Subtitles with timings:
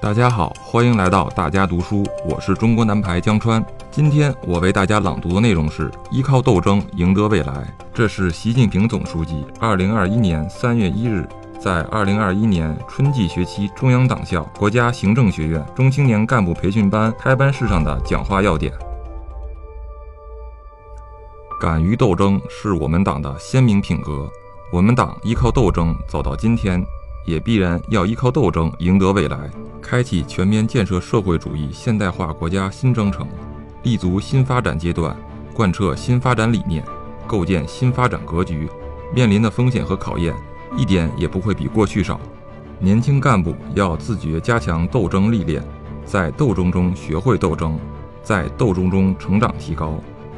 [0.00, 3.62] 大家好，欢迎来到大家读书，我是中国男排江川。
[3.90, 7.76] 今天我为大家朗读的内容是依靠斗争赢得未来。
[7.92, 18.72] 这是习近平总书记二零二一年三月一日在二零二一年春季学期中央党校国家行政学院中青年干部培训班开班式上的讲话要点。
[21.60, 24.30] 敢于斗争是我们党的鲜明品格，
[24.72, 26.80] 我们党依靠斗争走到今天。
[27.26, 29.36] 也必然要依靠斗争赢得未来，
[29.88, 33.26] 开启全面建设社会主义现代化国家新征程，
[33.84, 35.16] 立足新发展阶段，
[35.54, 36.84] 贯彻新发展理念，
[37.26, 38.68] 构建新发展格局。
[39.14, 40.34] 面临的风险和考验，
[40.76, 42.20] 一点也不会比过去少。
[42.78, 45.64] 年轻干部要自觉加强斗争历练，
[46.04, 47.78] 在斗争中学会斗争，
[48.22, 49.94] 在斗争中成长提高，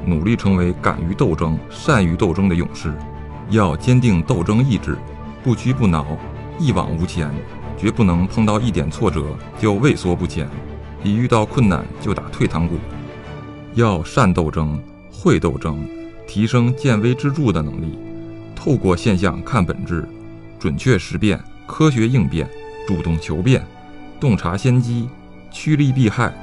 [0.07, 2.95] 努力成为敢于斗争、善于斗争的勇士。
[3.49, 4.97] 要坚定斗争意志，
[5.43, 6.07] 不屈不挠。
[6.57, 7.29] 一往无前，
[7.81, 9.25] 绝不能碰到一点挫折
[9.59, 10.47] 就畏缩不前，
[11.03, 12.77] 一遇到困难就打退堂鼓。
[13.75, 14.79] 要善斗争、
[15.11, 15.89] 会斗争，
[16.27, 17.99] 提升见微知著的能力，
[18.55, 20.07] 透过现象看本质，
[20.59, 22.47] 准确识变、科学应变、
[22.87, 23.67] 主动求变、
[24.21, 25.09] 洞察先机、
[25.51, 26.35] 趋利避害。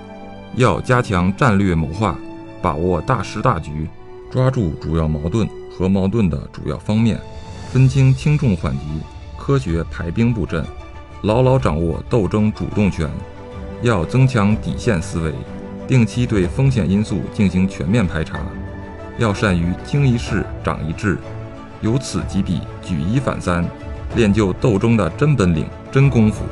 [0.56, 2.18] 要加强战略谋划，
[2.64, 3.88] 把握大势大局，
[4.32, 7.20] 抓住主要矛盾和矛盾的主要方面，
[7.72, 8.80] 分清轻重缓急。
[9.38, 10.66] 科学排兵布阵，
[11.24, 13.10] 牢牢掌握斗争主动权，
[13.82, 15.34] 要增强底线思维，
[15.88, 18.40] 定期对风险因素进行全面排查，
[19.18, 21.18] 要善于经一事长一智，
[21.82, 23.66] 由此及彼举一反三，
[24.16, 26.44] 练就斗争的真本领、真功夫。